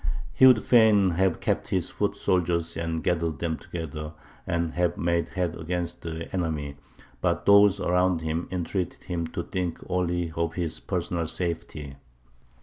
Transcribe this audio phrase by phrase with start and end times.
[0.33, 4.13] "He would fain have kept his foot soldiers and gathered them together,
[4.47, 6.77] and have made head against the enemy;
[7.21, 11.97] but those around him entreated him to think only of his personal safety.